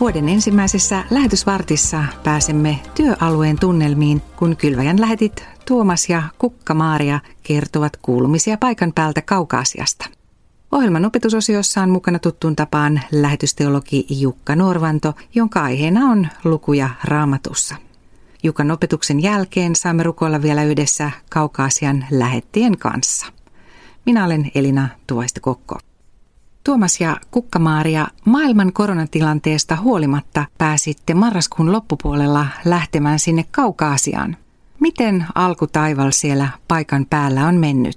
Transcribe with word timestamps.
Vuoden 0.00 0.28
ensimmäisessä 0.28 1.04
lähetysvartissa 1.10 2.04
pääsemme 2.24 2.80
työalueen 2.94 3.58
tunnelmiin, 3.58 4.22
kun 4.36 4.56
kylväjän 4.56 5.00
lähetit 5.00 5.44
Tuomas 5.66 6.08
ja 6.08 6.22
Kukka-Maaria 6.38 7.20
kertovat 7.42 7.96
kuulumisia 7.96 8.56
paikan 8.56 8.92
päältä 8.92 9.22
Kaukaasiasta. 9.22 10.06
Ohjelman 10.72 11.04
opetusosiossa 11.04 11.82
on 11.82 11.90
mukana 11.90 12.18
tuttuun 12.18 12.56
tapaan 12.56 13.00
lähetysteologi 13.12 14.06
Jukka 14.10 14.56
Norvanto, 14.56 15.14
jonka 15.34 15.62
aiheena 15.62 16.00
on 16.00 16.28
lukuja 16.44 16.90
raamatussa. 17.04 17.74
Jukan 18.42 18.70
opetuksen 18.70 19.22
jälkeen 19.22 19.76
saamme 19.76 20.02
rukoilla 20.02 20.42
vielä 20.42 20.64
yhdessä 20.64 21.10
Kaukaasian 21.30 22.06
lähettien 22.10 22.78
kanssa. 22.78 23.26
Minä 24.06 24.24
olen 24.24 24.50
Elina 24.54 24.88
Tuoista-Kokko. 25.06 25.78
Tuomas 26.68 27.00
ja 27.00 27.16
Kukkamaaria, 27.30 28.06
maailman 28.24 28.72
koronatilanteesta 28.72 29.76
huolimatta 29.76 30.44
pääsitte 30.58 31.14
marraskuun 31.14 31.72
loppupuolella 31.72 32.46
lähtemään 32.64 33.18
sinne 33.18 33.44
Kaukaasiaan. 33.50 34.36
Miten 34.80 35.24
alkutaival 35.34 36.10
siellä 36.10 36.48
paikan 36.68 37.06
päällä 37.10 37.46
on 37.46 37.54
mennyt? 37.54 37.96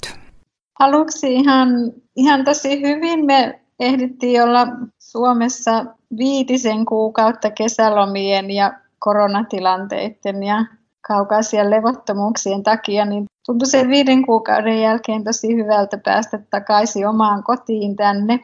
Aluksi 0.79 1.33
ihan, 1.33 1.69
ihan 2.15 2.45
tosi 2.45 2.81
hyvin. 2.81 3.25
Me 3.25 3.61
ehdittiin 3.79 4.43
olla 4.43 4.67
Suomessa 4.99 5.85
viitisen 6.17 6.85
kuukautta 6.85 7.51
kesälomien 7.51 8.51
ja 8.51 8.73
koronatilanteiden 8.99 10.43
ja 10.43 10.65
kaukaisia 11.07 11.69
levottomuuksien 11.69 12.63
takia, 12.63 13.05
niin 13.05 13.25
tuntui 13.45 13.67
sen 13.67 13.89
viiden 13.89 14.25
kuukauden 14.25 14.81
jälkeen 14.81 15.23
tosi 15.23 15.55
hyvältä 15.55 15.97
päästä 15.97 16.39
takaisin 16.49 17.07
omaan 17.07 17.43
kotiin 17.43 17.95
tänne. 17.95 18.39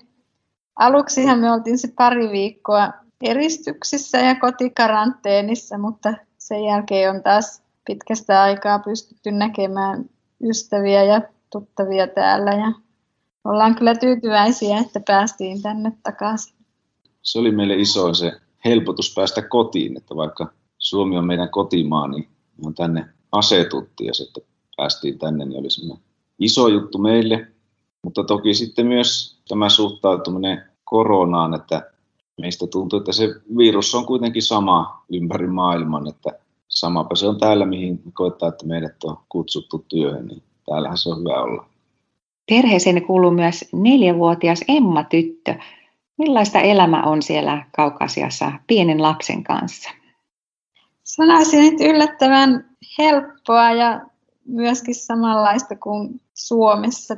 Aluksihan 0.77 1.39
me 1.39 1.51
oltiin 1.51 1.77
se 1.77 1.93
pari 1.97 2.29
viikkoa 2.31 2.93
eristyksissä 3.21 4.17
ja 4.17 4.35
kotikaranteenissa, 4.35 5.77
mutta 5.77 6.13
sen 6.37 6.63
jälkeen 6.63 7.09
on 7.09 7.23
taas 7.23 7.63
pitkästä 7.87 8.41
aikaa 8.41 8.79
pystytty 8.79 9.31
näkemään 9.31 10.09
ystäviä 10.43 11.03
ja 11.03 11.21
tuttavia 11.51 12.07
täällä 12.07 12.51
ja 12.51 12.71
ollaan 13.43 13.75
kyllä 13.75 13.95
tyytyväisiä, 13.95 14.77
että 14.77 14.99
päästiin 15.07 15.61
tänne 15.61 15.91
takaisin. 16.03 16.55
Se 17.21 17.39
oli 17.39 17.51
meille 17.51 17.75
iso 17.75 18.13
se 18.13 18.31
helpotus 18.65 19.13
päästä 19.15 19.41
kotiin, 19.41 19.97
että 19.97 20.15
vaikka 20.15 20.51
Suomi 20.77 21.17
on 21.17 21.25
meidän 21.25 21.49
kotimaa, 21.49 22.07
niin 22.07 22.27
on 22.65 22.73
tänne 22.73 23.05
asetuttiin 23.31 24.07
ja 24.07 24.13
sitten 24.13 24.43
päästiin 24.77 25.19
tänne, 25.19 25.45
niin 25.45 25.59
oli 25.59 25.69
semmoinen 25.69 26.05
iso 26.39 26.67
juttu 26.67 26.97
meille. 26.97 27.47
Mutta 28.03 28.23
toki 28.23 28.53
sitten 28.53 28.87
myös 28.87 29.36
tämä 29.47 29.69
suhtautuminen 29.69 30.63
koronaan, 30.83 31.53
että 31.53 31.91
meistä 32.41 32.67
tuntuu, 32.67 32.99
että 32.99 33.11
se 33.11 33.27
virus 33.57 33.95
on 33.95 34.05
kuitenkin 34.05 34.43
sama 34.43 35.03
ympäri 35.11 35.47
maailman, 35.47 36.07
että 36.07 36.39
samapa 36.67 37.15
se 37.15 37.27
on 37.27 37.39
täällä, 37.39 37.65
mihin 37.65 38.01
koettaa, 38.13 38.49
että 38.49 38.65
meidät 38.65 39.03
on 39.03 39.17
kutsuttu 39.29 39.85
työhön, 39.87 40.27
niin 40.27 40.43
täällähän 40.65 40.97
se 40.97 41.09
on 41.09 41.19
hyvä 41.19 41.41
olla. 41.41 41.65
Perheeseen 42.49 43.05
kuuluu 43.05 43.31
myös 43.31 43.69
neljävuotias 43.73 44.63
Emma-tyttö. 44.67 45.55
Millaista 46.17 46.59
elämä 46.59 47.03
on 47.03 47.21
siellä 47.21 47.65
Kaukasiassa 47.75 48.51
pienen 48.67 49.01
lapsen 49.01 49.43
kanssa? 49.43 49.89
Sanoisin, 51.03 51.63
että 51.63 51.85
yllättävän 51.85 52.69
helppoa 52.99 53.71
ja 53.71 54.01
myöskin 54.47 54.95
samanlaista 54.95 55.75
kuin 55.75 56.21
Suomessa. 56.33 57.15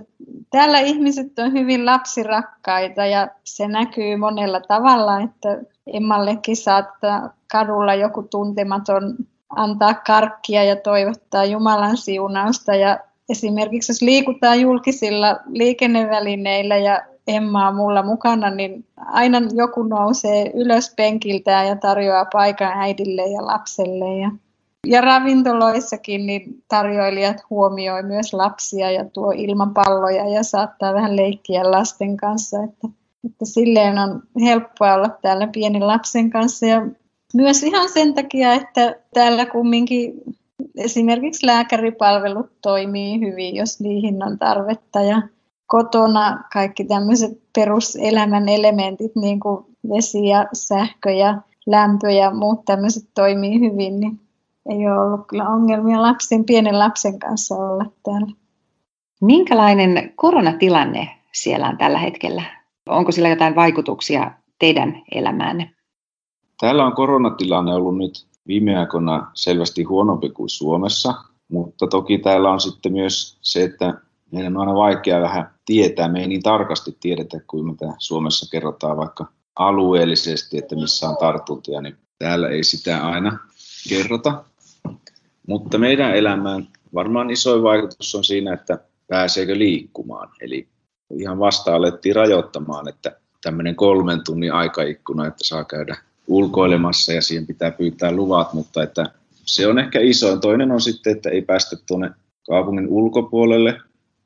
Täällä 0.49 0.79
ihmiset 0.79 1.39
on 1.39 1.53
hyvin 1.53 1.85
lapsirakkaita 1.85 3.05
ja 3.05 3.27
se 3.43 3.67
näkyy 3.67 4.17
monella 4.17 4.61
tavalla, 4.61 5.19
että 5.21 5.61
Emmallekin 5.93 6.57
saattaa 6.57 7.33
kadulla 7.51 7.93
joku 7.93 8.23
tuntematon 8.23 9.15
antaa 9.55 9.93
karkkia 9.93 10.63
ja 10.63 10.75
toivottaa 10.75 11.45
Jumalan 11.45 11.97
siunausta. 11.97 12.75
Ja 12.75 12.99
esimerkiksi 13.29 13.91
jos 13.91 14.01
liikutaan 14.01 14.61
julkisilla 14.61 15.39
liikennevälineillä 15.47 16.77
ja 16.77 17.01
Emma 17.27 17.67
on 17.67 17.75
mulla 17.75 18.03
mukana, 18.03 18.49
niin 18.49 18.85
aina 18.97 19.41
joku 19.53 19.83
nousee 19.83 20.51
ylös 20.53 20.93
penkiltään 20.95 21.67
ja 21.67 21.75
tarjoaa 21.75 22.25
paikan 22.33 22.71
äidille 22.75 23.21
ja 23.21 23.45
lapselle. 23.45 24.17
Ja, 24.17 24.31
ja 24.87 25.01
ravintoloissakin 25.01 26.25
niin 26.25 26.63
tarjoilijat 26.67 27.37
huomioi 27.49 28.03
myös 28.03 28.33
lapsia 28.33 28.91
ja 28.91 29.05
tuo 29.05 29.31
ilmapalloja 29.31 30.29
ja 30.29 30.43
saattaa 30.43 30.93
vähän 30.93 31.15
leikkiä 31.15 31.71
lasten 31.71 32.17
kanssa. 32.17 32.63
Että, 32.63 32.87
että 33.25 33.45
silleen 33.45 33.97
on 33.97 34.23
helppoa 34.41 34.93
olla 34.93 35.09
täällä 35.21 35.47
pienen 35.47 35.87
lapsen 35.87 36.29
kanssa 36.29 36.65
ja 36.65 36.87
myös 37.33 37.63
ihan 37.63 37.89
sen 37.89 38.13
takia, 38.13 38.53
että 38.53 38.95
täällä 39.13 39.45
kumminkin 39.45 40.13
esimerkiksi 40.77 41.45
lääkäripalvelut 41.45 42.51
toimii 42.61 43.19
hyvin, 43.19 43.55
jos 43.55 43.79
niihin 43.79 44.23
on 44.23 44.39
tarvetta 44.39 45.01
ja 45.01 45.21
kotona 45.67 46.43
kaikki 46.53 46.83
tämmöiset 46.83 47.39
peruselämän 47.55 48.49
elementit, 48.49 49.15
niin 49.15 49.39
kuin 49.39 49.65
vesi 49.89 50.27
ja 50.27 50.47
sähkö 50.53 51.11
ja 51.11 51.41
lämpö 51.65 52.11
ja 52.11 52.31
muut 52.31 52.65
tämmöiset 52.65 53.03
toimii 53.13 53.59
hyvin, 53.59 53.99
niin 53.99 54.19
ei 54.69 54.87
ole 54.87 54.99
ollut 54.99 55.27
kyllä 55.27 55.49
ongelmia 55.49 56.01
lapsen, 56.01 56.45
pienen 56.45 56.79
lapsen 56.79 57.19
kanssa 57.19 57.55
olla 57.55 57.85
täällä. 58.03 58.31
Minkälainen 59.21 60.13
koronatilanne 60.15 61.09
siellä 61.33 61.67
on 61.67 61.77
tällä 61.77 61.97
hetkellä? 61.97 62.43
Onko 62.89 63.11
sillä 63.11 63.29
jotain 63.29 63.55
vaikutuksia 63.55 64.31
teidän 64.59 65.01
elämäänne? 65.11 65.75
Täällä 66.59 66.85
on 66.85 66.95
koronatilanne 66.95 67.73
ollut 67.73 67.97
nyt 67.97 68.27
viime 68.47 68.77
aikoina 68.77 69.31
selvästi 69.33 69.83
huonompi 69.83 70.29
kuin 70.29 70.49
Suomessa, 70.49 71.13
mutta 71.51 71.87
toki 71.87 72.17
täällä 72.17 72.51
on 72.51 72.59
sitten 72.59 72.91
myös 72.91 73.37
se, 73.41 73.63
että 73.63 73.93
meidän 74.31 74.57
on 74.57 74.61
aina 74.61 74.75
vaikea 74.75 75.21
vähän 75.21 75.49
tietää, 75.65 76.07
me 76.07 76.19
ei 76.19 76.27
niin 76.27 76.43
tarkasti 76.43 76.97
tiedetä 76.99 77.39
kuin 77.47 77.65
mitä 77.65 77.93
Suomessa 77.97 78.51
kerrotaan 78.51 78.97
vaikka 78.97 79.25
alueellisesti, 79.55 80.57
että 80.57 80.75
missä 80.75 81.09
on 81.09 81.17
tartuntoja, 81.17 81.81
niin 81.81 81.97
täällä 82.19 82.49
ei 82.49 82.63
sitä 82.63 83.07
aina 83.07 83.37
kerrota. 83.89 84.43
Mutta 85.47 85.77
meidän 85.77 86.15
elämään 86.15 86.67
varmaan 86.93 87.29
isoin 87.29 87.63
vaikutus 87.63 88.15
on 88.15 88.23
siinä, 88.23 88.53
että 88.53 88.79
pääseekö 89.07 89.57
liikkumaan. 89.57 90.29
Eli 90.41 90.67
ihan 91.13 91.39
vasta 91.39 91.75
alettiin 91.75 92.15
rajoittamaan, 92.15 92.87
että 92.87 93.11
tämmöinen 93.41 93.75
kolmen 93.75 94.23
tunnin 94.23 94.53
aikaikkuna, 94.53 95.27
että 95.27 95.43
saa 95.43 95.63
käydä 95.63 95.97
ulkoilemassa 96.27 97.13
ja 97.13 97.21
siihen 97.21 97.47
pitää 97.47 97.71
pyytää 97.71 98.11
luvat, 98.11 98.53
mutta 98.53 98.83
että 98.83 99.05
se 99.45 99.67
on 99.67 99.79
ehkä 99.79 99.99
iso. 99.99 100.37
Toinen 100.37 100.71
on 100.71 100.81
sitten, 100.81 101.13
että 101.13 101.29
ei 101.29 101.41
päästä 101.41 101.77
tuonne 101.87 102.11
kaupungin 102.47 102.87
ulkopuolelle. 102.87 103.81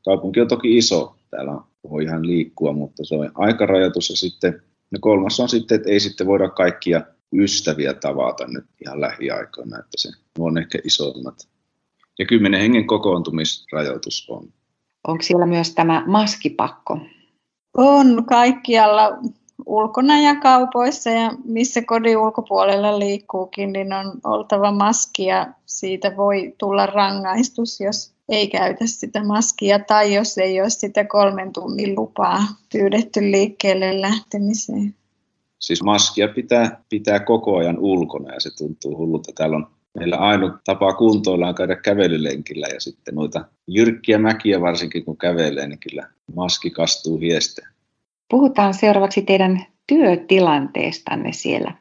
Kaupunki 0.05 0.41
on 0.41 0.47
toki 0.47 0.77
iso, 0.77 1.15
täällä 1.29 1.53
voi 1.89 2.03
ihan 2.03 2.27
liikkua, 2.27 2.73
mutta 2.73 3.05
se 3.05 3.15
on 3.15 3.31
aikarajoitus 3.35 4.09
ja 4.09 4.15
sitten 4.15 4.61
ja 4.91 4.99
kolmas 4.99 5.39
on 5.39 5.49
sitten, 5.49 5.75
että 5.75 5.89
ei 5.89 5.99
sitten 5.99 6.27
voida 6.27 6.49
kaikkia 6.49 7.01
ystäviä 7.39 7.93
tavata 7.93 8.47
nyt 8.47 8.65
ihan 8.85 9.01
lähiaikoina, 9.01 9.79
että 9.79 9.97
se 9.97 10.09
on 10.39 10.57
ehkä 10.57 10.79
isoimmat. 10.83 11.47
Ja 12.19 12.25
kymmenen 12.25 12.61
hengen 12.61 12.87
kokoontumisrajoitus 12.87 14.25
on. 14.29 14.53
Onko 15.07 15.23
siellä 15.23 15.45
myös 15.45 15.73
tämä 15.73 16.03
maskipakko? 16.07 16.99
On 17.77 18.25
kaikkialla 18.25 19.17
ulkona 19.65 20.19
ja 20.19 20.35
kaupoissa 20.35 21.09
ja 21.09 21.31
missä 21.45 21.81
kodin 21.81 22.17
ulkopuolella 22.17 22.99
liikkuukin, 22.99 23.73
niin 23.73 23.93
on 23.93 24.19
oltava 24.23 24.71
maski 24.71 25.25
ja 25.25 25.53
siitä 25.65 26.17
voi 26.17 26.55
tulla 26.57 26.85
rangaistus, 26.85 27.79
jos 27.79 28.13
ei 28.29 28.47
käytä 28.47 28.85
sitä 28.87 29.23
maskia 29.23 29.79
tai 29.79 30.13
jos 30.13 30.37
ei 30.37 30.61
ole 30.61 30.69
sitä 30.69 31.05
kolmen 31.05 31.53
tunnin 31.53 31.95
lupaa 31.95 32.39
pyydetty 32.71 33.21
liikkeelle 33.21 34.01
lähtemiseen. 34.01 34.95
Siis 35.63 35.83
maskia 35.83 36.27
pitää, 36.27 36.83
pitää 36.89 37.19
koko 37.19 37.57
ajan 37.57 37.79
ulkona 37.79 38.33
ja 38.33 38.39
se 38.39 38.55
tuntuu 38.57 38.97
hullulta. 38.97 39.31
Täällä 39.35 39.55
on 39.55 39.67
meillä 39.97 40.17
ainut 40.17 40.51
tapa 40.65 40.93
kuntoilla 40.93 41.47
on 41.47 41.55
käydä 41.55 41.75
kävelylenkillä 41.75 42.67
ja 42.67 42.79
sitten 42.79 43.15
noita 43.15 43.45
jyrkkiä 43.67 44.17
mäkiä 44.17 44.61
varsinkin 44.61 45.05
kun 45.05 45.17
kävelee, 45.17 45.67
niin 45.67 45.79
kyllä 45.79 46.09
maski 46.35 46.69
kastuu 46.69 47.17
hiestään. 47.17 47.73
Puhutaan 48.29 48.73
seuraavaksi 48.73 49.21
teidän 49.21 49.65
työtilanteestanne 49.87 51.33
siellä. 51.33 51.75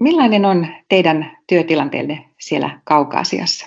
Millainen 0.00 0.44
on 0.44 0.66
teidän 0.88 1.36
työtilanteenne 1.46 2.28
siellä 2.40 2.80
Kaukaasiassa? 2.84 3.66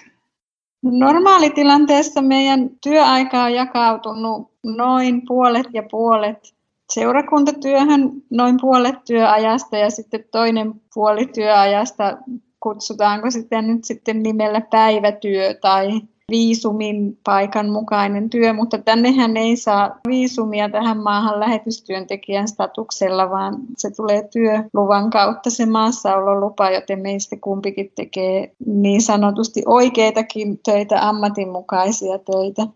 Normaalitilanteessa 0.83 2.21
meidän 2.21 2.69
työaika 2.83 3.44
on 3.44 3.53
jakautunut 3.53 4.51
noin 4.63 5.21
puolet 5.27 5.68
ja 5.73 5.83
puolet 5.91 6.53
seurakuntatyöhön, 6.93 8.11
noin 8.29 8.57
puolet 8.61 8.95
työajasta 9.05 9.77
ja 9.77 9.89
sitten 9.89 10.23
toinen 10.31 10.73
puoli 10.93 11.25
työajasta 11.25 12.17
kutsutaanko 12.59 13.31
sitä 13.31 13.61
nyt 13.61 13.83
sitten 13.83 14.23
nimellä 14.23 14.61
päivätyö 14.61 15.53
tai 15.53 16.01
viisumin 16.31 17.17
paikan 17.23 17.69
mukainen 17.69 18.29
työ, 18.29 18.53
mutta 18.53 18.77
tännehän 18.77 19.38
ei 19.38 19.55
saa 19.55 19.99
viisumia 20.07 20.69
tähän 20.69 20.97
maahan 20.97 21.39
lähetystyöntekijän 21.39 22.47
statuksella, 22.47 23.29
vaan 23.29 23.55
se 23.77 23.91
tulee 23.95 24.29
työluvan 24.33 25.09
kautta 25.09 25.49
se 25.49 25.65
maassaololupa, 25.65 26.69
joten 26.69 26.99
meistä 26.99 27.35
kumpikin 27.41 27.91
tekee 27.95 28.51
niin 28.65 29.01
sanotusti 29.01 29.61
oikeitakin 29.65 30.59
töitä, 30.65 31.09
ammatinmukaisia 31.09 32.19
töitä. 32.19 32.67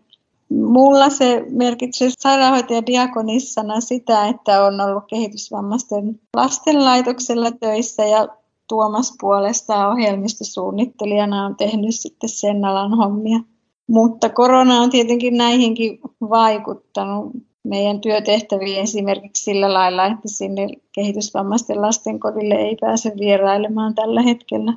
Mulla 0.48 1.10
se 1.10 1.44
merkitsee 1.50 2.10
sairaanhoitaja 2.18 2.86
diakonissana 2.86 3.80
sitä, 3.80 4.28
että 4.28 4.64
on 4.64 4.80
ollut 4.80 5.04
kehitysvammaisten 5.08 6.20
lastenlaitoksella 6.36 7.50
töissä 7.50 8.04
ja 8.04 8.28
Tuomas 8.68 9.14
puolestaan 9.20 9.92
ohjelmistosuunnittelijana 9.92 11.46
on 11.46 11.56
tehnyt 11.56 11.94
sitten 11.94 12.28
sen 12.28 12.64
alan 12.64 12.96
hommia. 12.96 13.40
Mutta 13.88 14.28
korona 14.28 14.80
on 14.80 14.90
tietenkin 14.90 15.36
näihinkin 15.36 16.00
vaikuttanut 16.20 17.32
meidän 17.62 18.00
työtehtäviin 18.00 18.80
esimerkiksi 18.80 19.44
sillä 19.44 19.74
lailla, 19.74 20.06
että 20.06 20.28
sinne 20.28 20.68
kehitysvammaisten 20.92 21.82
lastenkodille 21.82 22.54
ei 22.54 22.76
pääse 22.80 23.12
vierailemaan 23.20 23.94
tällä 23.94 24.22
hetkellä. 24.22 24.72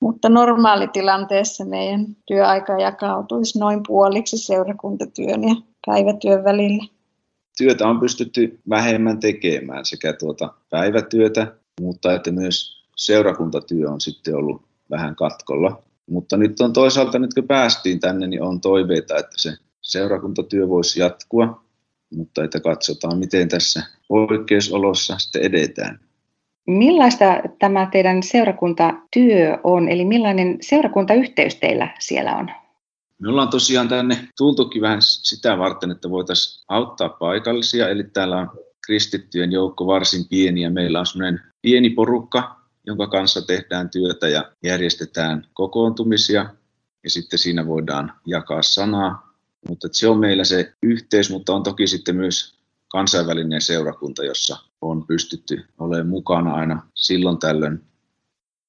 Mutta 0.00 0.28
normaalitilanteessa 0.28 1.64
meidän 1.64 2.06
työaika 2.26 2.72
jakautuisi 2.72 3.58
noin 3.58 3.80
puoliksi 3.86 4.38
seurakuntatyön 4.38 5.44
ja 5.44 5.54
päivätyön 5.86 6.44
välillä. 6.44 6.84
Työtä 7.58 7.88
on 7.88 8.00
pystytty 8.00 8.60
vähemmän 8.68 9.20
tekemään 9.20 9.84
sekä 9.84 10.12
tuota 10.12 10.54
päivätyötä, 10.70 11.54
mutta 11.80 12.12
että 12.12 12.32
myös 12.32 12.84
seurakuntatyö 12.96 13.90
on 13.90 14.00
sitten 14.00 14.36
ollut 14.36 14.62
vähän 14.90 15.16
katkolla. 15.16 15.82
Mutta 16.10 16.36
nyt 16.36 16.60
on 16.60 16.72
toisaalta, 16.72 17.18
nyt 17.18 17.34
kun 17.34 17.46
päästiin 17.46 18.00
tänne, 18.00 18.26
niin 18.26 18.42
on 18.42 18.60
toiveita, 18.60 19.16
että 19.16 19.34
se 19.36 19.56
seurakuntatyö 19.80 20.68
voisi 20.68 21.00
jatkua, 21.00 21.64
mutta 22.14 22.44
että 22.44 22.60
katsotaan, 22.60 23.18
miten 23.18 23.48
tässä 23.48 23.82
poikkeusolossa 24.08 25.18
sitten 25.18 25.42
edetään. 25.42 26.00
Millaista 26.68 27.24
tämä 27.58 27.88
teidän 27.92 28.22
seurakuntatyö 28.22 29.58
on, 29.64 29.88
eli 29.88 30.04
millainen 30.04 30.58
seurakuntayhteys 30.60 31.54
teillä 31.54 31.94
siellä 31.98 32.36
on? 32.36 32.50
Me 33.18 33.28
ollaan 33.28 33.48
tosiaan 33.48 33.88
tänne 33.88 34.28
tultukin 34.36 34.82
vähän 34.82 35.02
sitä 35.02 35.58
varten, 35.58 35.90
että 35.90 36.10
voitaisiin 36.10 36.64
auttaa 36.68 37.08
paikallisia, 37.08 37.88
eli 37.88 38.04
täällä 38.04 38.36
on 38.36 38.50
kristittyjen 38.86 39.52
joukko 39.52 39.86
varsin 39.86 40.28
pieni 40.28 40.60
ja 40.60 40.70
meillä 40.70 41.00
on 41.00 41.06
semmoinen 41.06 41.40
pieni 41.62 41.90
porukka, 41.90 42.60
jonka 42.86 43.06
kanssa 43.06 43.42
tehdään 43.42 43.90
työtä 43.90 44.28
ja 44.28 44.52
järjestetään 44.62 45.46
kokoontumisia 45.52 46.46
ja 47.04 47.10
sitten 47.10 47.38
siinä 47.38 47.66
voidaan 47.66 48.12
jakaa 48.26 48.62
sanaa. 48.62 49.34
Mutta 49.68 49.88
se 49.92 50.08
on 50.08 50.18
meillä 50.18 50.44
se 50.44 50.72
yhteys, 50.82 51.30
mutta 51.30 51.54
on 51.54 51.62
toki 51.62 51.86
sitten 51.86 52.16
myös 52.16 52.58
kansainvälinen 52.88 53.60
seurakunta, 53.60 54.24
jossa 54.24 54.67
on 54.80 55.06
pystytty 55.06 55.64
olemaan 55.78 56.08
mukana 56.08 56.54
aina 56.54 56.82
silloin 56.94 57.38
tällöin. 57.38 57.80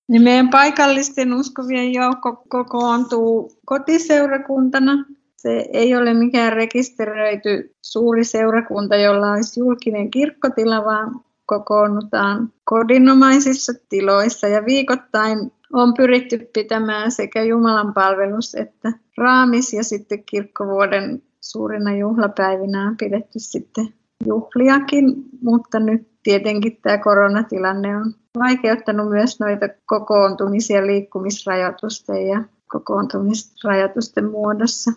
Niin 0.07 0.21
meidän 0.21 0.49
paikallisten 0.49 1.33
uskovien 1.33 1.93
joukko 1.93 2.43
kokoontuu 2.49 3.51
kotiseurakuntana. 3.65 5.05
Se 5.35 5.65
ei 5.73 5.95
ole 5.95 6.13
mikään 6.13 6.53
rekisteröity 6.53 7.75
suuri 7.81 8.23
seurakunta, 8.23 8.95
jolla 8.95 9.31
olisi 9.31 9.59
julkinen 9.59 10.11
kirkkotila, 10.11 10.85
vaan 10.85 11.21
kokoonnutaan 11.45 12.53
kodinomaisissa 12.63 13.73
tiloissa 13.89 14.47
ja 14.47 14.65
viikoittain 14.65 15.51
on 15.73 15.93
pyritty 15.93 16.49
pitämään 16.53 17.11
sekä 17.11 17.43
Jumalan 17.43 17.93
palvelus 17.93 18.55
että 18.55 18.93
raamis 19.17 19.73
ja 19.73 19.83
sitten 19.83 20.23
kirkkovuoden 20.23 21.23
suurina 21.41 21.95
juhlapäivinä 21.95 22.87
on 22.87 22.97
pidetty 22.97 23.39
sitten 23.39 23.93
juhliakin, 24.25 25.03
mutta 25.41 25.79
nyt 25.79 26.07
tietenkin 26.23 26.79
tämä 26.81 26.97
koronatilanne 26.97 27.97
on 27.97 28.13
vaikeuttanut 28.39 29.09
myös 29.09 29.39
noita 29.39 29.69
kokoontumisia 29.85 30.87
liikkumisrajoitusten 30.87 32.27
ja 32.27 32.43
kokoontumisrajoitusten 32.67 34.31
muodossa. 34.31 34.91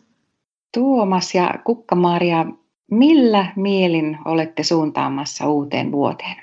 Tuomas 0.74 1.34
ja 1.34 1.54
Kukka-Maria, 1.64 2.46
Millä 2.92 3.52
mielin 3.56 4.19
olette 4.24 4.62
suuntaamassa 4.62 5.48
uuteen 5.48 5.92
vuoteen? 5.92 6.36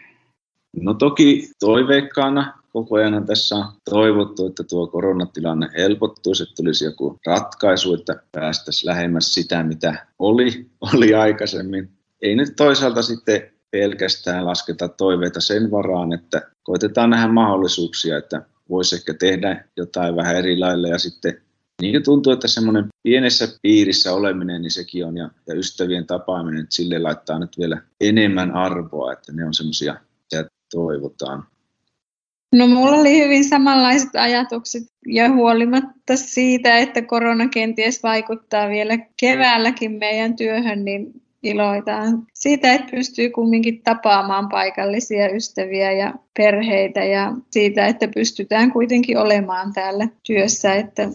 No 0.81 0.93
toki 0.93 1.49
toiveikkaana 1.59 2.53
koko 2.73 2.95
ajan 2.95 3.25
tässä 3.25 3.55
on 3.55 3.65
toivottu, 3.89 4.47
että 4.47 4.63
tuo 4.69 4.87
koronatilanne 4.87 5.69
helpottuisi, 5.77 6.43
että 6.43 6.55
tulisi 6.55 6.85
joku 6.85 7.19
ratkaisu, 7.25 7.93
että 7.93 8.23
päästäisiin 8.31 8.89
lähemmäs 8.89 9.33
sitä, 9.33 9.63
mitä 9.63 10.07
oli, 10.19 10.69
oli 10.93 11.13
aikaisemmin. 11.13 11.89
Ei 12.21 12.35
nyt 12.35 12.53
toisaalta 12.55 13.01
sitten 13.01 13.41
pelkästään 13.71 14.45
lasketa 14.45 14.87
toiveita 14.87 15.41
sen 15.41 15.71
varaan, 15.71 16.13
että 16.13 16.41
koitetaan 16.63 17.09
nähdä 17.09 17.27
mahdollisuuksia, 17.27 18.17
että 18.17 18.41
voisi 18.69 18.95
ehkä 18.95 19.13
tehdä 19.13 19.65
jotain 19.77 20.15
vähän 20.15 20.35
eri 20.35 20.59
lailla 20.59 20.87
ja 20.87 20.97
sitten 20.97 21.41
niin 21.81 22.03
tuntuu, 22.03 22.33
että 22.33 22.47
semmoinen 22.47 22.85
pienessä 23.03 23.47
piirissä 23.61 24.13
oleminen, 24.13 24.61
niin 24.61 24.71
sekin 24.71 25.05
on, 25.05 25.17
ja, 25.17 25.29
ja 25.47 25.55
ystävien 25.55 26.07
tapaaminen, 26.07 26.61
että 26.61 26.75
sille 26.75 26.99
laittaa 26.99 27.39
nyt 27.39 27.57
vielä 27.59 27.81
enemmän 28.01 28.51
arvoa, 28.51 29.13
että 29.13 29.33
ne 29.33 29.45
on 29.45 29.53
semmoisia, 29.53 29.95
mitä 30.21 30.49
toivotaan. 30.71 31.43
No 32.55 32.67
mulla 32.67 32.95
oli 32.95 33.23
hyvin 33.23 33.49
samanlaiset 33.49 34.15
ajatukset 34.15 34.83
ja 35.07 35.33
huolimatta 35.33 36.15
siitä, 36.15 36.77
että 36.77 37.01
korona 37.01 37.47
kenties 37.47 38.03
vaikuttaa 38.03 38.69
vielä 38.69 38.97
keväälläkin 39.19 39.91
meidän 39.91 40.35
työhön, 40.35 40.85
niin 40.85 41.21
iloitaan 41.43 42.27
siitä, 42.33 42.73
että 42.73 42.87
pystyy 42.91 43.29
kumminkin 43.29 43.81
tapaamaan 43.83 44.49
paikallisia 44.49 45.35
ystäviä 45.35 45.91
ja 45.91 46.13
perheitä 46.37 47.03
ja 47.03 47.33
siitä, 47.51 47.87
että 47.87 48.07
pystytään 48.07 48.71
kuitenkin 48.71 49.17
olemaan 49.17 49.73
täällä 49.73 50.07
työssä, 50.23 50.73
että 50.73 51.09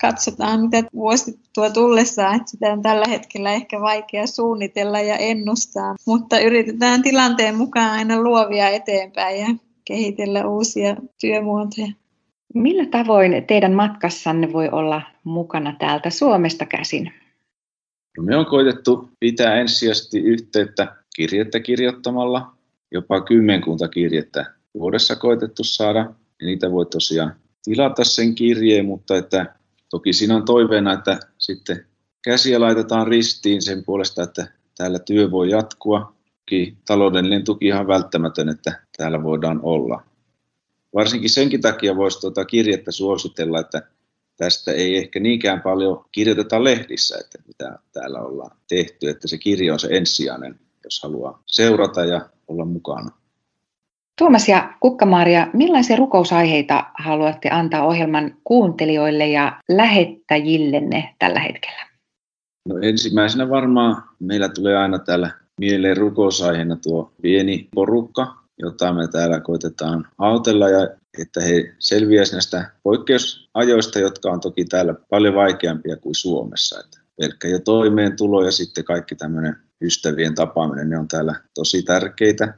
katsotaan, 0.00 0.60
mitä 0.60 0.82
vuosi 0.94 1.38
tuo 1.54 1.70
tullessaan, 1.70 2.36
että 2.36 2.50
sitä 2.50 2.72
on 2.72 2.82
tällä 2.82 3.06
hetkellä 3.08 3.52
ehkä 3.52 3.80
vaikea 3.80 4.26
suunnitella 4.26 5.00
ja 5.00 5.16
ennustaa, 5.16 5.94
mutta 6.06 6.38
yritetään 6.38 7.02
tilanteen 7.02 7.54
mukaan 7.54 7.90
aina 7.90 8.22
luovia 8.22 8.68
eteenpäin 8.68 9.40
ja 9.40 9.46
kehitellä 9.84 10.48
uusia 10.48 10.96
työmuotoja. 11.20 11.92
Millä 12.54 12.86
tavoin 12.86 13.44
teidän 13.46 13.72
matkassanne 13.72 14.52
voi 14.52 14.68
olla 14.72 15.02
mukana 15.24 15.76
täältä 15.78 16.10
Suomesta 16.10 16.66
käsin? 16.66 17.12
No 18.16 18.22
me 18.22 18.36
on 18.36 18.46
koitettu 18.46 19.10
pitää 19.20 19.54
ensisijaisesti 19.54 20.20
yhteyttä 20.20 20.96
kirjettä 21.16 21.60
kirjoittamalla, 21.60 22.56
jopa 22.90 23.20
kymmenkunta 23.20 23.88
kirjettä 23.88 24.54
vuodessa 24.74 25.16
koitettu 25.16 25.64
saada. 25.64 25.98
Ja 26.40 26.46
niitä 26.46 26.70
voi 26.70 26.86
tosiaan 26.86 27.34
tilata 27.64 28.04
sen 28.04 28.34
kirjeen, 28.34 28.84
mutta 28.84 29.16
että 29.16 29.54
Toki 29.92 30.12
siinä 30.12 30.36
on 30.36 30.44
toiveena, 30.44 30.92
että 30.92 31.20
sitten 31.38 31.86
käsiä 32.24 32.60
laitetaan 32.60 33.06
ristiin 33.06 33.62
sen 33.62 33.84
puolesta, 33.84 34.22
että 34.22 34.46
täällä 34.76 34.98
työ 34.98 35.30
voi 35.30 35.50
jatkua. 35.50 36.14
Toki 36.38 36.76
taloudellinen 36.86 37.44
tuki 37.44 37.66
ihan 37.66 37.86
välttämätön, 37.86 38.48
että 38.48 38.80
täällä 38.96 39.22
voidaan 39.22 39.60
olla. 39.62 40.02
Varsinkin 40.94 41.30
senkin 41.30 41.60
takia 41.60 41.96
voisi 41.96 42.20
tuota 42.20 42.44
kirjettä 42.44 42.92
suositella, 42.92 43.60
että 43.60 43.82
tästä 44.36 44.72
ei 44.72 44.96
ehkä 44.96 45.20
niinkään 45.20 45.60
paljon 45.60 46.04
kirjoiteta 46.12 46.64
lehdissä, 46.64 47.18
että 47.20 47.38
mitä 47.46 47.78
täällä 47.92 48.20
ollaan 48.20 48.56
tehty, 48.68 49.08
että 49.08 49.28
se 49.28 49.38
kirja 49.38 49.72
on 49.72 49.78
se 49.78 49.88
ensisijainen, 49.90 50.60
jos 50.84 51.02
haluaa 51.02 51.42
seurata 51.46 52.04
ja 52.04 52.28
olla 52.48 52.64
mukana. 52.64 53.10
Tuomas 54.18 54.48
ja 54.48 54.74
Kukka-Maria, 54.80 55.46
millaisia 55.52 55.96
rukousaiheita 55.96 56.84
haluatte 56.98 57.50
antaa 57.50 57.86
ohjelman 57.86 58.36
kuuntelijoille 58.44 59.26
ja 59.28 59.60
lähettäjillenne 59.68 61.14
tällä 61.18 61.40
hetkellä? 61.40 61.86
No 62.68 62.78
ensimmäisenä 62.82 63.50
varmaan 63.50 64.02
meillä 64.18 64.48
tulee 64.48 64.76
aina 64.76 64.98
täällä 64.98 65.30
mieleen 65.60 65.96
rukousaiheena 65.96 66.76
tuo 66.76 67.12
pieni 67.22 67.68
porukka, 67.74 68.41
jota 68.62 68.92
me 68.92 69.08
täällä 69.08 69.40
koitetaan 69.40 70.08
autella 70.18 70.68
ja 70.68 70.88
että 71.18 71.40
he 71.40 71.74
selviäisivät 71.78 72.34
näistä 72.34 72.70
poikkeusajoista, 72.82 73.98
jotka 73.98 74.30
on 74.30 74.40
toki 74.40 74.64
täällä 74.64 74.94
paljon 75.10 75.34
vaikeampia 75.34 75.96
kuin 75.96 76.14
Suomessa. 76.14 76.80
Että 76.80 76.98
pelkkä 77.20 77.48
jo 77.48 77.58
toimeentulo 77.58 78.44
ja 78.44 78.52
sitten 78.52 78.84
kaikki 78.84 79.14
tämmöinen 79.14 79.56
ystävien 79.80 80.34
tapaaminen, 80.34 80.90
ne 80.90 80.98
on 80.98 81.08
täällä 81.08 81.40
tosi 81.54 81.82
tärkeitä. 81.82 82.54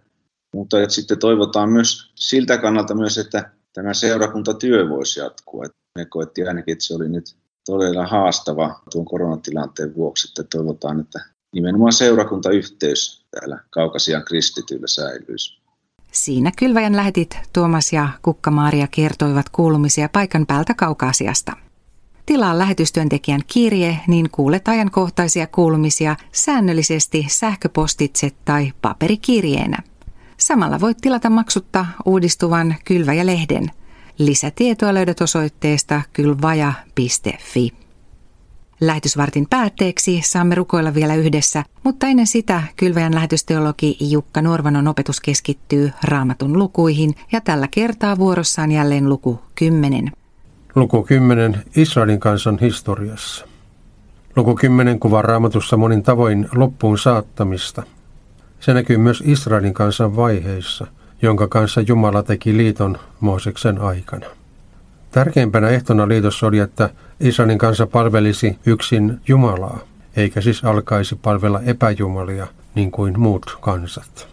Mutta 0.55 0.83
että 0.83 0.95
sitten 0.95 1.19
toivotaan 1.19 1.71
myös 1.71 2.13
siltä 2.15 2.59
kannalta 2.59 2.95
myös, 2.95 3.19
että 3.19 3.51
tämä 3.73 3.95
seurakuntatyö 3.95 4.89
voisi 4.89 5.21
jatkua. 5.21 5.65
Että 5.65 5.77
me 5.99 6.05
koettiin 6.05 6.49
ainakin, 6.49 6.73
että 6.73 6.85
se 6.85 6.95
oli 6.95 7.09
nyt 7.09 7.37
todella 7.67 8.07
haastava 8.07 8.81
tuon 8.93 9.05
koronatilanteen 9.05 9.95
vuoksi, 9.95 10.29
että 10.29 10.57
toivotaan, 10.57 11.01
että 11.01 11.25
nimenomaan 11.55 11.93
seurakuntayhteys 11.93 13.27
täällä 13.31 13.59
kaukasian 13.71 14.25
kristityillä 14.25 14.87
säilyisi. 14.87 15.64
Siinä 16.15 16.53
kylväjän 16.59 16.97
lähetit 16.97 17.39
Tuomas 17.53 17.93
ja 17.93 18.09
Kukka-Maaria 18.23 18.87
kertoivat 18.91 19.49
kuulumisia 19.49 20.09
paikan 20.09 20.47
päältä 20.47 20.75
kaukaasiasta. 20.75 21.53
Tilaa 22.27 22.59
lähetystyöntekijän 22.59 23.41
kirje, 23.47 23.99
niin 24.07 24.31
kuulet 24.31 24.69
ajankohtaisia 24.69 25.47
kuulumisia 25.47 26.17
säännöllisesti 26.33 27.27
sähköpostitse 27.29 28.31
tai 28.45 28.73
paperikirjeenä. 28.83 29.83
Samalla 30.37 30.81
voit 30.81 30.99
tilata 31.01 31.31
maksutta 31.31 31.87
uudistuvan 32.05 32.75
Kylväjä-lehden. 32.85 33.71
Lisätietoa 34.19 34.95
löydät 34.95 35.21
osoitteesta 35.21 36.03
kylvaja.fi. 36.13 37.84
Lähetysvartin 38.81 39.47
päätteeksi 39.51 40.21
saamme 40.25 40.55
rukoilla 40.55 40.95
vielä 40.95 41.15
yhdessä, 41.15 41.65
mutta 41.85 42.07
ennen 42.07 42.27
sitä 42.27 42.63
Kylväjän 42.77 43.15
lähetysteologi 43.15 43.97
Jukka 44.01 44.43
Norvanon 44.43 44.89
opetus 44.89 45.21
keskittyy 45.21 45.91
raamatun 46.05 46.59
lukuihin 46.59 47.15
ja 47.33 47.41
tällä 47.41 47.69
kertaa 47.71 48.19
vuorossaan 48.19 48.73
jälleen 48.73 49.09
luku 49.09 49.41
10. 49.55 50.13
Luku 50.75 51.03
10 51.03 51.63
Israelin 51.77 52.21
kansan 52.21 52.59
historiassa. 52.61 53.47
Luku 54.37 54.55
10 54.55 55.01
kuvaa 55.01 55.23
raamatussa 55.23 55.77
monin 55.77 56.03
tavoin 56.03 56.49
loppuun 56.55 56.99
saattamista. 56.99 57.83
Se 58.61 58.75
näkyy 58.75 58.97
myös 58.97 59.23
Israelin 59.27 59.75
kansan 59.75 60.17
vaiheissa, 60.17 60.87
jonka 61.23 61.49
kanssa 61.49 61.81
Jumala 61.81 62.23
teki 62.23 62.57
liiton 62.57 62.99
Mooseksen 63.21 63.81
aikana. 63.81 64.27
Tärkeimpänä 65.15 65.69
ehtona 65.69 66.09
liitossa 66.09 66.47
oli, 66.47 66.59
että 66.59 66.91
Israelin 67.21 67.59
kansa 67.59 67.87
palvelisi 67.87 68.59
yksin 68.67 69.21
Jumalaa, 69.29 69.79
eikä 70.17 70.41
siis 70.41 70.65
alkaisi 70.65 71.17
palvella 71.23 71.61
epäjumalia 71.61 72.47
niin 72.75 72.91
kuin 72.91 73.21
muut 73.21 73.59
kansat. 73.61 74.29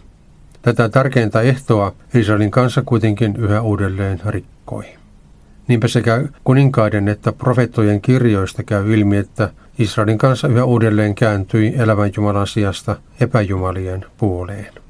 Tätä 0.61 0.89
tärkeintä 0.89 1.41
ehtoa 1.41 1.93
Israelin 2.13 2.51
kansa 2.51 2.81
kuitenkin 2.85 3.35
yhä 3.35 3.61
uudelleen 3.61 4.21
rikkoi. 4.25 4.85
Niinpä 5.67 5.87
sekä 5.87 6.23
kuninkaiden 6.43 7.07
että 7.07 7.31
profeettojen 7.31 8.01
kirjoista 8.01 8.63
käy 8.63 8.93
ilmi, 8.93 9.17
että 9.17 9.49
Israelin 9.79 10.17
kanssa 10.17 10.47
yhä 10.47 10.65
uudelleen 10.65 11.15
kääntyi 11.15 11.73
elävän 11.77 12.11
Jumalan 12.17 12.47
sijasta 12.47 12.95
epäjumalien 13.19 14.05
puoleen. 14.17 14.80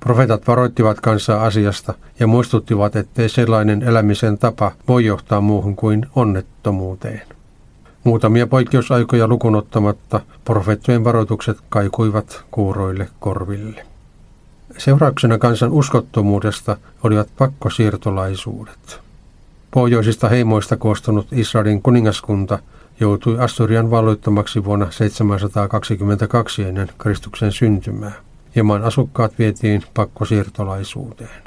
Profeetat 0.00 0.46
varoittivat 0.46 1.00
kansaa 1.00 1.44
asiasta 1.44 1.94
ja 2.20 2.26
muistuttivat, 2.26 2.96
ettei 2.96 3.28
sellainen 3.28 3.82
elämisen 3.82 4.38
tapa 4.38 4.72
voi 4.88 5.04
johtaa 5.04 5.40
muuhun 5.40 5.76
kuin 5.76 6.06
onnettomuuteen. 6.14 7.22
Muutamia 8.04 8.46
poikkeusaikoja 8.46 9.28
lukunottamatta 9.28 10.20
profeettojen 10.44 11.04
varoitukset 11.04 11.58
kaikuivat 11.68 12.44
kuuroille 12.50 13.08
korville. 13.20 13.86
Seurauksena 14.78 15.38
kansan 15.38 15.72
uskottomuudesta 15.72 16.76
olivat 17.02 17.28
pakkosiirtolaisuudet. 17.38 19.00
Pohjoisista 19.70 20.28
heimoista 20.28 20.76
koostunut 20.76 21.26
Israelin 21.32 21.82
kuningaskunta 21.82 22.58
joutui 23.00 23.38
Asturian 23.38 23.90
valloittamaksi 23.90 24.64
vuonna 24.64 24.90
722 24.90 26.62
ennen 26.62 26.88
Kristuksen 26.98 27.52
syntymää 27.52 28.27
ja 28.54 28.64
maan 28.64 28.84
asukkaat 28.84 29.38
vietiin 29.38 29.82
pakkosiirtolaisuuteen. 29.94 31.42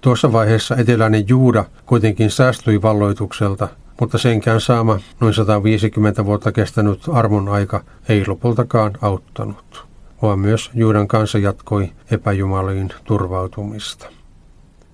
Tuossa 0.00 0.32
vaiheessa 0.32 0.76
eteläinen 0.76 1.28
Juuda 1.28 1.64
kuitenkin 1.86 2.30
säästyi 2.30 2.82
valloitukselta, 2.82 3.68
mutta 4.00 4.18
senkään 4.18 4.60
saama 4.60 4.98
noin 5.20 5.34
150 5.34 6.24
vuotta 6.24 6.52
kestänyt 6.52 7.02
armon 7.12 7.48
aika 7.48 7.84
ei 8.08 8.24
lopultakaan 8.26 8.92
auttanut, 9.00 9.86
vaan 10.22 10.38
myös 10.38 10.70
Juudan 10.74 11.08
kansa 11.08 11.38
jatkoi 11.38 11.92
epäjumaliin 12.10 12.90
turvautumista. 13.04 14.06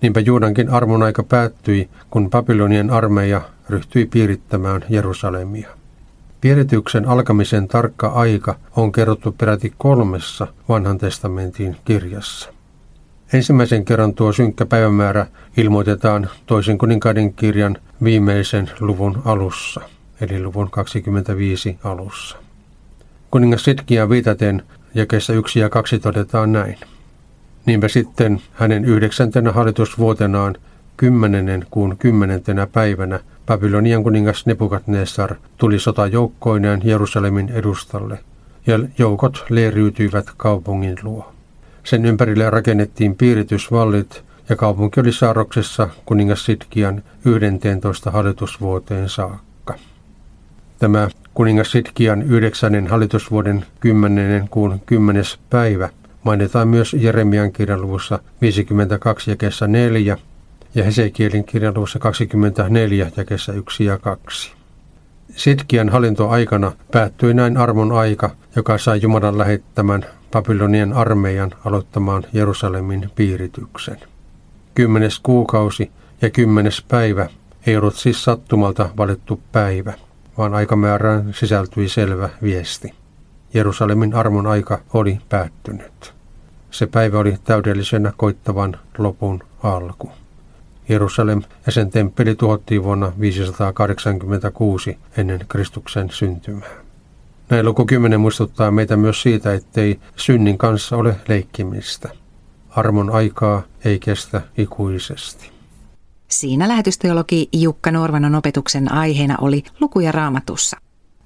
Niinpä 0.03 0.21
Juudankin 0.21 0.71
armon 0.71 1.03
aika 1.03 1.23
päättyi, 1.23 1.89
kun 2.11 2.31
Babylonien 2.31 2.91
armeija 2.91 3.41
ryhtyi 3.69 4.07
piirittämään 4.07 4.85
Jerusalemia. 4.89 5.80
Piirityksen 6.41 7.09
alkamisen 7.09 7.69
tarkka 7.69 8.09
aika 8.09 8.57
on 8.77 8.93
kerrottu 8.93 9.33
peräti 9.33 9.73
kolmessa 9.79 10.47
vanhan 10.69 10.99
testamentin 10.99 11.77
kirjassa. 11.85 12.51
Ensimmäisen 13.33 13.85
kerran 13.85 14.15
tuo 14.15 14.33
synkkä 14.33 14.67
päivämäärä 14.67 15.27
ilmoitetaan 15.57 16.31
toisen 16.47 16.79
kuninkaiden 16.79 17.35
kirjan 17.35 17.77
viimeisen 18.05 18.71
luvun 18.81 19.23
alussa, 19.25 19.81
eli 20.21 20.43
luvun 20.43 20.71
25 20.71 21.79
alussa. 21.85 22.37
Kuningas 23.31 23.65
Sitkia 23.65 24.11
viitaten 24.11 24.63
jakeessa 24.95 25.33
1 25.33 25.61
ja 25.61 25.69
2 25.69 25.99
todetaan 25.99 26.53
näin. 26.53 26.79
Niinpä 27.67 27.89
sitten 27.89 28.43
hänen 28.53 28.85
yhdeksäntenä 28.85 29.53
hallitusvuotenaan 29.53 30.57
kymmenennen 31.01 31.67
kuun 31.71 31.97
kymmenentenä 31.97 32.67
päivänä 32.67 33.21
Babylonian 33.47 34.03
kuningas 34.03 34.47
Nebukadnessar 34.47 35.35
tuli 35.57 35.79
sotajoukkoineen 35.79 36.81
Jerusalemin 36.85 37.49
edustalle, 37.49 38.19
ja 38.67 38.79
joukot 38.99 39.45
leiriytyivät 39.49 40.27
kaupungin 40.37 40.97
luo. 41.03 41.33
Sen 41.85 42.05
ympärille 42.07 42.51
rakennettiin 42.51 43.17
piiritysvallit, 43.17 44.25
ja 44.49 44.57
kaupunki 44.57 45.01
oli 45.01 45.13
saarroksessa 45.13 45.89
kuningas 46.05 46.45
Sitkian 46.45 47.03
11 47.25 48.11
hallitusvuoteen 48.11 49.09
saakka. 49.09 49.75
Tämä 50.79 51.09
kuningas 51.35 51.71
Sitkian 51.71 52.23
yhdeksännen 52.23 52.87
hallitusvuoden 52.87 53.65
10. 53.81 54.49
kuun 54.49 54.81
10. 54.87 55.25
päivä 55.51 55.89
mainitaan 56.25 56.69
myös 56.69 56.97
Jeremian 56.99 57.53
kirjan 57.53 57.81
luvussa 57.81 58.19
52 58.41 59.31
ja 59.31 59.67
4 59.69 60.17
ja 60.75 60.85
Hesekielin 60.85 61.45
kirjan 61.45 61.75
luvussa 61.75 61.99
24 61.99 63.11
jakessa 63.17 63.53
1 63.53 63.85
ja 63.85 63.99
2. 63.99 64.53
Sitkian 65.37 65.89
hallintoaikana 65.89 66.73
päättyi 66.93 67.35
näin 67.35 67.57
armon 67.57 67.93
aika, 67.93 68.31
joka 68.57 68.79
sai 68.79 69.01
Jumalan 69.03 69.39
lähettämän 69.39 70.07
Babylonian 70.33 70.93
armeijan 70.93 71.51
aloittamaan 71.65 72.23
Jerusalemin 72.33 73.11
piirityksen. 73.15 73.99
Kymmenes 74.75 75.19
kuukausi 75.19 75.91
ja 76.23 76.31
kymmenes 76.31 76.85
päivä 76.89 77.29
ei 77.67 77.77
ollut 77.77 77.97
siis 77.97 78.25
sattumalta 78.25 78.91
valittu 78.97 79.41
päivä, 79.53 79.93
vaan 80.39 80.55
aikamäärään 80.55 81.35
sisältyi 81.35 81.89
selvä 81.89 82.29
viesti. 82.43 82.95
Jerusalemin 83.55 84.15
armon 84.15 84.47
aika 84.47 84.81
oli 84.95 85.19
päättynyt. 85.29 86.15
Se 86.71 86.87
päivä 86.87 87.19
oli 87.19 87.37
täydellisenä 87.45 88.13
koittavan 88.17 88.77
lopun 88.99 89.43
alku. 89.63 90.13
Jerusalem 90.89 91.43
ja 91.67 91.73
sen 91.73 91.91
temppeli 91.91 92.35
tuhottiin 92.35 92.85
vuonna 92.85 93.13
586 93.21 94.99
ennen 95.17 95.41
Kristuksen 95.49 96.11
syntymää. 96.11 96.69
Näin 97.51 97.67
luku 97.67 97.87
10 97.87 98.21
muistuttaa 98.21 98.71
meitä 98.71 98.97
myös 98.97 99.23
siitä, 99.23 99.55
ettei 99.55 100.01
synnin 100.17 100.59
kanssa 100.59 100.97
ole 100.97 101.17
leikkimistä. 101.29 102.09
Armon 102.71 103.11
aikaa 103.11 103.63
ei 103.85 103.99
kestä 103.99 104.41
ikuisesti. 104.59 105.51
Siinä 106.29 106.69
lähetysteologi 106.69 107.49
Jukka 107.53 107.91
Norvanon 107.91 108.35
opetuksen 108.35 108.93
aiheena 108.93 109.37
oli 109.41 109.63
lukuja 109.81 110.13
raamatussa. 110.13 110.77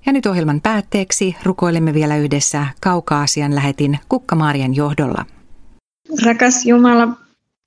Ja 0.06 0.12
nyt 0.12 0.26
ohjelman 0.26 0.60
päätteeksi 0.60 1.36
rukoilemme 1.42 1.94
vielä 1.94 2.16
yhdessä 2.16 2.66
Kaukaasian 2.80 3.54
lähetin 3.54 3.98
Kukkamaarian 4.08 4.76
johdolla. 4.76 5.26
Rakas 6.26 6.66
Jumala, 6.66 7.08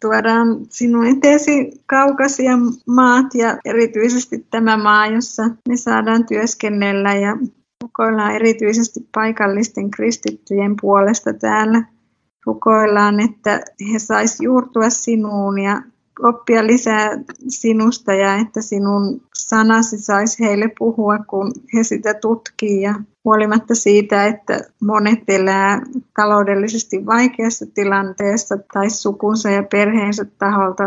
tuodaan 0.02 0.48
sinun 0.70 1.06
eteesi 1.06 1.72
kaukaisia 1.86 2.58
maat 2.88 3.36
ja 3.36 3.58
erityisesti 3.66 4.46
tämä 4.52 4.78
maa, 4.78 5.08
jossa 5.08 5.44
me 5.70 5.78
saadaan 5.78 6.26
työskennellä 6.26 7.14
ja 7.14 7.38
rukoillaan 7.84 8.36
erityisesti 8.36 9.00
paikallisten 9.16 9.92
kristittyjen 9.92 10.76
puolesta 10.82 11.34
täällä. 11.34 11.84
Rukoillaan, 12.46 13.20
että 13.20 13.62
he 13.92 14.00
sais 14.00 14.42
juurtua 14.42 14.90
sinuun 14.90 15.60
ja 15.60 15.82
oppia 16.24 16.68
lisää 16.68 17.10
sinusta 17.48 18.14
ja 18.14 18.36
että 18.36 18.62
sinun 18.62 19.22
sanasi 19.34 19.98
saisi 19.98 20.44
heille 20.44 20.72
puhua, 20.80 21.20
kun 21.20 21.52
he 21.74 21.84
sitä 21.84 22.14
tutkii. 22.14 22.82
Ja 22.82 22.96
huolimatta 23.28 23.76
siitä, 23.76 24.26
että 24.26 24.60
monet 24.82 25.20
elää 25.28 25.82
taloudellisesti 26.16 27.06
vaikeassa 27.06 27.66
tilanteessa 27.74 28.58
tai 28.74 28.90
sukunsa 28.90 29.50
ja 29.50 29.64
perheensä 29.64 30.26
taholta 30.38 30.84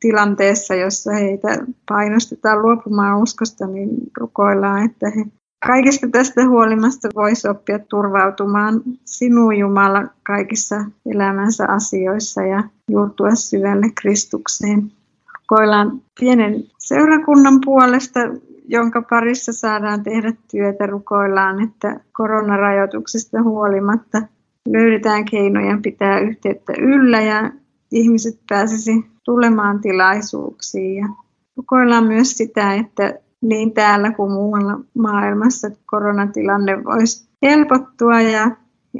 tilanteessa, 0.00 0.74
jossa 0.74 1.12
heitä 1.12 1.48
painostetaan 1.88 2.62
luopumaan 2.62 3.22
uskosta, 3.22 3.66
niin 3.66 3.90
rukoillaan, 4.20 4.84
että 4.84 5.10
he 5.16 5.24
kaikesta 5.66 6.08
tästä 6.08 6.48
huolimasta 6.48 7.08
voisi 7.14 7.48
oppia 7.48 7.78
turvautumaan 7.78 8.82
sinun 9.04 9.56
Jumala 9.58 10.04
kaikissa 10.26 10.76
elämänsä 11.14 11.64
asioissa 11.68 12.42
ja 12.42 12.64
juurtua 12.90 13.34
syvälle 13.34 13.86
Kristukseen. 14.00 14.92
Rukoillaan 15.38 16.02
pienen 16.20 16.64
seurakunnan 16.78 17.60
puolesta, 17.64 18.20
jonka 18.68 19.02
parissa 19.10 19.52
saadaan 19.52 20.02
tehdä 20.02 20.32
työtä. 20.50 20.86
Rukoillaan, 20.86 21.62
että 21.62 22.00
koronarajoituksista 22.12 23.42
huolimatta 23.42 24.22
löydetään 24.68 25.24
keinoja 25.24 25.78
pitää 25.82 26.18
yhteyttä 26.18 26.72
yllä 26.78 27.20
ja 27.20 27.50
ihmiset 27.90 28.40
pääsisi 28.48 29.04
tulemaan 29.24 29.80
tilaisuuksiin. 29.80 30.96
Ja 30.96 31.08
rukoillaan 31.56 32.06
myös 32.06 32.30
sitä, 32.30 32.74
että 32.74 33.14
niin 33.42 33.74
täällä 33.74 34.12
kuin 34.12 34.32
muualla 34.32 34.80
maailmassa, 34.98 35.70
koronatilanne 35.86 36.84
voisi 36.84 37.28
helpottua 37.42 38.20
ja 38.20 38.50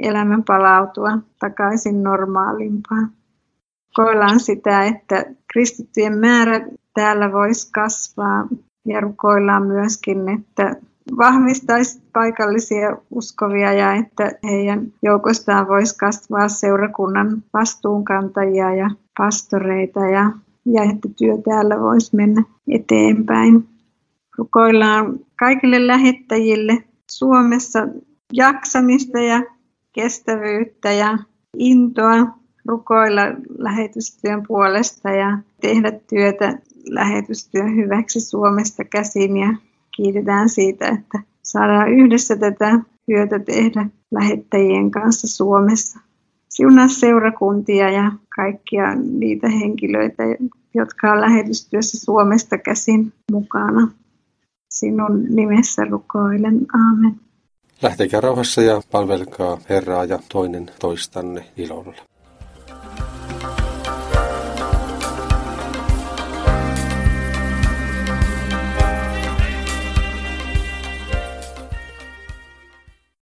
elämän 0.01 0.43
palautua 0.43 1.17
takaisin 1.39 2.03
normaalimpaan. 2.03 3.11
Koillaan 3.93 4.39
sitä, 4.39 4.83
että 4.83 5.25
kristittyjen 5.53 6.17
määrä 6.17 6.67
täällä 6.93 7.31
voisi 7.31 7.71
kasvaa 7.71 8.47
ja 8.85 8.99
rukoillaan 8.99 9.67
myöskin, 9.67 10.29
että 10.29 10.75
vahvistaisi 11.17 12.01
paikallisia 12.13 12.97
uskovia 13.11 13.73
ja 13.73 13.93
että 13.93 14.31
heidän 14.43 14.93
joukostaan 15.01 15.67
voisi 15.67 15.97
kasvaa 15.97 16.49
seurakunnan 16.49 17.43
vastuunkantajia 17.53 18.75
ja 18.75 18.89
pastoreita 19.17 19.99
ja, 19.99 20.31
ja 20.65 20.83
että 20.83 21.09
työ 21.17 21.37
täällä 21.37 21.79
voisi 21.79 22.15
mennä 22.15 22.43
eteenpäin. 22.67 23.67
Rukoillaan 24.37 25.19
kaikille 25.39 25.87
lähettäjille 25.87 26.83
Suomessa 27.11 27.87
jaksamista 28.33 29.19
ja 29.19 29.43
kestävyyttä 29.93 30.91
ja 30.91 31.17
intoa 31.57 32.27
rukoilla 32.65 33.21
lähetystyön 33.57 34.43
puolesta 34.47 35.09
ja 35.09 35.37
tehdä 35.61 35.91
työtä 36.09 36.59
lähetystyön 36.89 37.75
hyväksi 37.75 38.19
Suomesta 38.19 38.83
käsin 38.83 39.37
ja 39.37 39.53
kiitetään 39.95 40.49
siitä, 40.49 40.87
että 40.87 41.19
saadaan 41.41 41.93
yhdessä 41.93 42.35
tätä 42.35 42.79
työtä 43.05 43.39
tehdä 43.39 43.85
lähettäjien 44.11 44.91
kanssa 44.91 45.27
Suomessa. 45.27 45.99
Siunaa 46.49 46.87
seurakuntia 46.87 47.89
ja 47.89 48.11
kaikkia 48.35 48.95
niitä 48.95 49.49
henkilöitä, 49.49 50.23
jotka 50.73 51.11
on 51.11 51.21
lähetystyössä 51.21 52.05
Suomesta 52.05 52.57
käsin 52.57 53.13
mukana. 53.31 53.91
Sinun 54.69 55.23
nimessä 55.29 55.85
rukoilen. 55.85 56.65
Aamen. 56.73 57.15
Lähtekää 57.81 58.21
rauhassa 58.21 58.61
ja 58.61 58.81
palvelkaa 58.91 59.57
Herraa 59.69 60.05
ja 60.05 60.19
toinen 60.31 60.71
toistanne 60.79 61.45
ilolla. 61.57 62.12